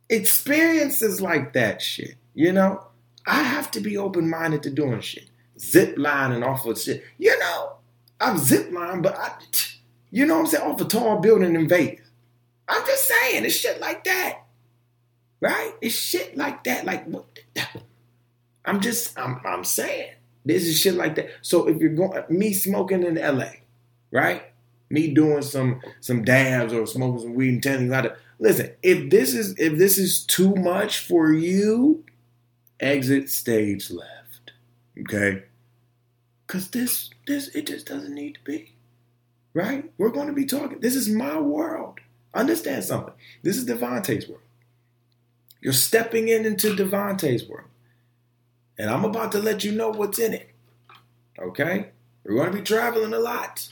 [0.08, 2.82] Experiences like that shit, you know.
[3.26, 7.04] I have to be open minded to doing shit zip lining off of shit.
[7.18, 7.72] You know,
[8.20, 9.32] I'm zip lining, but I,
[10.10, 12.06] you know what I'm saying, off a tall building in Vegas.
[12.68, 14.40] I'm just saying, it's shit like that.
[15.40, 15.72] Right?
[15.80, 16.84] It's shit like that.
[16.84, 17.26] Like, what?
[18.64, 20.10] I'm just, I'm, I'm saying,
[20.48, 21.28] this is shit like that.
[21.42, 23.50] So if you're going, me smoking in LA,
[24.10, 24.44] right?
[24.88, 28.70] Me doing some some dabs or smoking some weed and telling you how to listen.
[28.82, 32.02] If this is if this is too much for you,
[32.80, 34.52] exit stage left.
[35.00, 35.42] Okay?
[36.46, 38.72] Cause this, this, it just doesn't need to be.
[39.52, 39.90] Right?
[39.98, 40.80] We're going to be talking.
[40.80, 42.00] This is my world.
[42.32, 43.12] Understand something.
[43.42, 44.40] This is Devontae's world.
[45.60, 47.68] You're stepping in into Devontae's world.
[48.78, 50.50] And I'm about to let you know what's in it.
[51.38, 51.88] Okay?
[52.24, 53.68] We're going to be traveling a lot.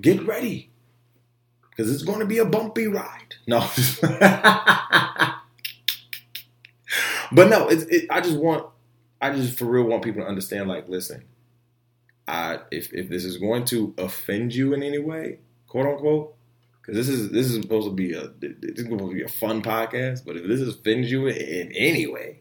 [0.00, 0.70] Get ready.
[1.68, 3.34] Because it's going to be a bumpy ride.
[3.46, 3.60] No.
[7.32, 8.66] but no, it's, it, I just want,
[9.20, 11.24] I just for real want people to understand like, listen,
[12.30, 16.34] I if if this is going to offend you in any way, quote unquote,
[16.80, 19.28] because this is this is supposed to be a this is supposed to be a
[19.28, 22.40] fun podcast, but if this offends you in any way,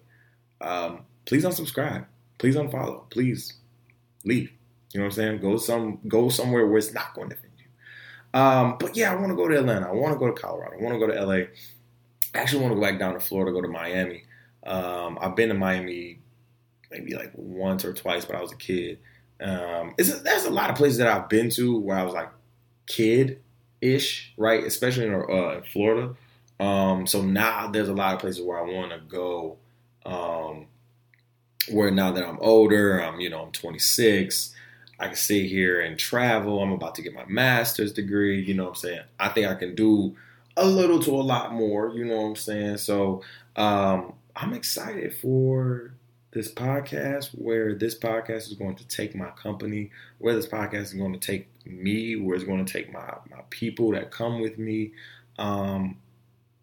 [0.61, 2.07] um, please unsubscribe,
[2.39, 3.53] please unfollow, please
[4.25, 4.51] leave.
[4.91, 5.41] You know what I'm saying?
[5.41, 8.39] Go some go somewhere where it's not going to offend you.
[8.39, 9.87] Um, but yeah, I want to go to Atlanta.
[9.87, 10.75] I want to go to Colorado.
[10.75, 11.33] I want to go to LA.
[11.33, 11.47] I
[12.33, 14.23] actually want to go back down to Florida, go to Miami.
[14.65, 16.19] Um, I've been to Miami
[16.89, 18.97] maybe like once or twice, but I was a kid.
[19.39, 22.29] Um, there's a lot of places that I've been to where I was like
[22.87, 23.39] kid
[23.81, 24.63] ish, right?
[24.63, 26.15] Especially in, uh, in Florida.
[26.59, 29.57] Um, so now there's a lot of places where I want to go.
[30.07, 30.65] Um,
[31.71, 34.55] where now that I'm older, I'm you know I'm 26.
[34.99, 36.61] I can sit here and travel.
[36.61, 38.41] I'm about to get my master's degree.
[38.41, 39.01] You know what I'm saying?
[39.19, 40.15] I think I can do
[40.57, 41.89] a little to a lot more.
[41.89, 42.77] You know what I'm saying?
[42.77, 43.23] So
[43.55, 45.93] um, I'm excited for
[46.31, 50.93] this podcast, where this podcast is going to take my company, where this podcast is
[50.93, 54.57] going to take me, where it's going to take my my people that come with
[54.57, 54.91] me.
[55.37, 55.97] Um,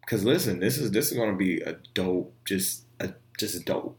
[0.05, 3.97] cause listen, this is this is going to be a dope, just a just dope.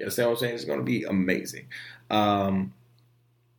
[0.00, 0.54] You understand what I'm saying?
[0.54, 1.66] It's going to be amazing.
[2.08, 2.72] Um,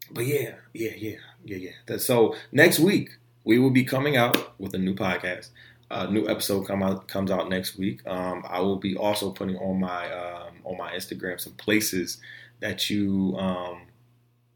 [0.09, 1.97] but yeah, yeah, yeah, yeah, yeah.
[1.97, 3.11] So next week
[3.43, 5.49] we will be coming out with a new podcast.
[5.91, 8.05] A new episode come out comes out next week.
[8.07, 12.19] Um, I will be also putting on my um, on my Instagram some places
[12.59, 13.83] that you um,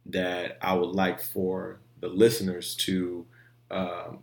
[0.08, 3.28] that I would like for the listeners to
[3.70, 4.20] um,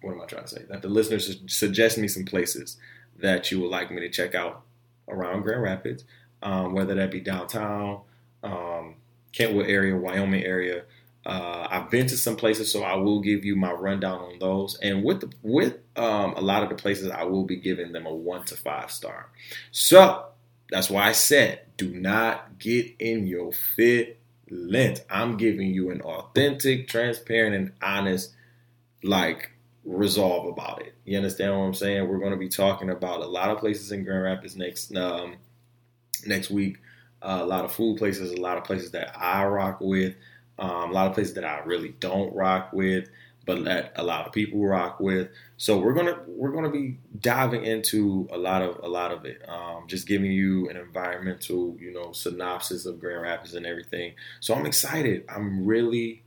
[0.00, 0.62] what am I trying to say?
[0.70, 2.78] That the listeners suggest me some places
[3.18, 4.62] that you would like me to check out
[5.08, 6.04] around Grand Rapids,
[6.42, 8.00] um, whether that be downtown,
[8.42, 8.96] um,
[9.32, 10.84] Kentwood area, Wyoming area.
[11.24, 14.76] Uh, I've been to some places, so I will give you my rundown on those.
[14.82, 18.06] And with the, with um, a lot of the places, I will be giving them
[18.06, 19.30] a one to five star.
[19.70, 20.26] So
[20.70, 24.18] that's why I said, do not get in your fit
[24.52, 25.00] feelings.
[25.10, 28.32] I'm giving you an authentic, transparent, and honest,
[29.02, 29.50] like
[29.84, 30.94] resolve about it.
[31.04, 32.08] You understand what I'm saying?
[32.08, 35.36] We're going to be talking about a lot of places in Grand Rapids next um,
[36.26, 36.78] next week.
[37.20, 40.16] Uh, a lot of food places, a lot of places that I rock with
[40.58, 43.08] um, a lot of places that I really don't rock with,
[43.46, 45.28] but that a lot of people rock with.
[45.56, 49.42] So we're gonna we're gonna be diving into a lot of a lot of it.
[49.48, 54.14] Um, just giving you an environmental, you know, synopsis of Grand Rapids and everything.
[54.40, 55.24] So I'm excited.
[55.28, 56.22] I'm really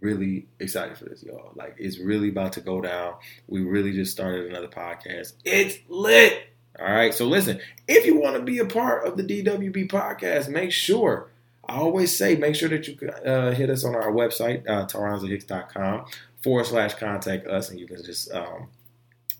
[0.00, 1.52] really excited for this, y'all.
[1.56, 3.14] Like it's really about to go down.
[3.48, 5.32] We really just started another podcast.
[5.44, 6.49] It's lit.
[6.80, 7.12] All right.
[7.12, 11.28] So listen, if you want to be a part of the DWB podcast, make sure
[11.68, 16.06] I always say make sure that you uh, hit us on our website, uh, taranzahicks.com
[16.42, 18.68] forward slash contact us, and you can just um,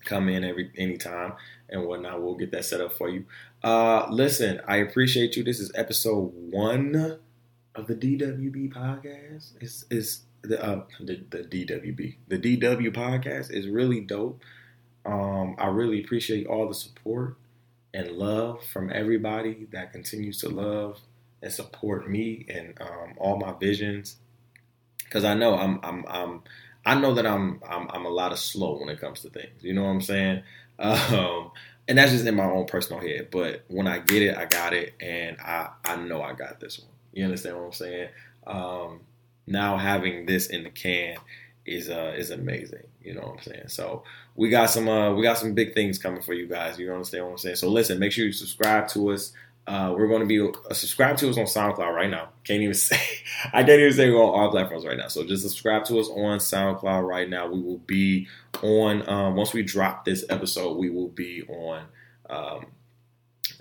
[0.05, 1.33] come in every anytime
[1.69, 2.21] and whatnot.
[2.21, 3.25] We'll get that set up for you.
[3.63, 5.43] Uh, listen, I appreciate you.
[5.43, 7.19] This is episode one
[7.75, 13.67] of the DWB podcast is is the uh, the, the DWB the DW podcast is
[13.67, 14.41] really dope.
[15.05, 17.37] Um, I really appreciate all the support
[17.93, 20.99] and love from everybody that continues to love
[21.41, 24.17] and support me and um, all my visions.
[25.03, 26.41] Because I know I'm, I'm, I'm,
[26.85, 29.63] I know that I'm, I'm, I'm a lot of slow when it comes to things.
[29.63, 30.43] You know what I'm saying?
[30.79, 31.51] Um,
[31.87, 33.27] and that's just in my own personal head.
[33.31, 36.79] But when I get it, I got it, and I, I know I got this
[36.79, 36.87] one.
[37.13, 38.09] You understand what I'm saying?
[38.47, 39.01] Um,
[39.45, 41.17] now having this in the can
[41.65, 42.83] is uh is amazing.
[43.03, 43.67] You know what I'm saying?
[43.67, 44.03] So
[44.35, 46.79] we got some uh we got some big things coming for you guys.
[46.79, 47.57] You understand what I'm saying?
[47.57, 49.33] So listen, make sure you subscribe to us.
[49.67, 52.29] Uh, we're going to be uh, subscribe to us on SoundCloud right now.
[52.43, 52.99] Can't even say
[53.53, 55.07] I can't even say we're on all platforms right now.
[55.07, 57.47] So just subscribe to us on SoundCloud right now.
[57.47, 58.27] We will be
[58.63, 60.77] on um, once we drop this episode.
[60.77, 61.83] We will be on
[62.29, 62.65] um,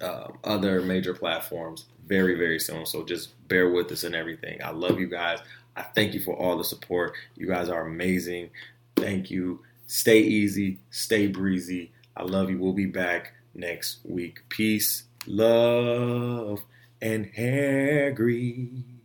[0.00, 2.86] uh, other major platforms very very soon.
[2.86, 4.60] So just bear with us and everything.
[4.64, 5.40] I love you guys.
[5.80, 7.14] I thank you for all the support.
[7.36, 8.50] You guys are amazing.
[8.96, 9.60] Thank you.
[9.86, 11.90] Stay easy, stay breezy.
[12.16, 12.58] I love you.
[12.58, 14.40] We'll be back next week.
[14.50, 16.62] Peace, love,
[17.00, 18.99] and hair grease.